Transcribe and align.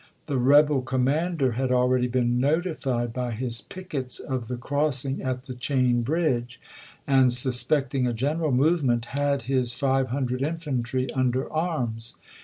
The 0.25 0.39
rebel 0.39 0.81
commander 0.81 1.51
had 1.51 1.69
ah'eady 1.69 2.07
been 2.11 2.39
notified 2.39 3.13
by 3.13 3.33
his 3.33 3.61
pickets 3.61 4.19
of 4.19 4.47
the 4.47 4.57
crossing 4.57 5.21
at 5.21 5.43
the 5.43 5.53
Chain 5.53 6.01
Bridge, 6.01 6.59
and 7.05 7.31
suspecting 7.31 8.07
a 8.07 8.11
general 8.13 8.51
move 8.51 8.83
ment, 8.83 9.05
had 9.13 9.43
his 9.43 9.75
five 9.75 10.07
hundred 10.07 10.41
infantry 10.41 11.07
under 11.11 11.47
arms. 11.53 12.15